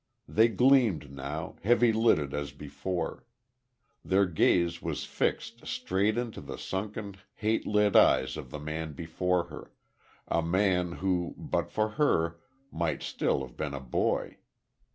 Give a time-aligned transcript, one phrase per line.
[0.27, 3.23] They gleamed now, heavy lidded as before.
[4.03, 9.43] Their gaze was fixed straight into the sunken, hate lit eyes of the man before
[9.49, 9.71] her,
[10.27, 12.39] a man who, but for her,
[12.71, 14.37] might still have been a boy.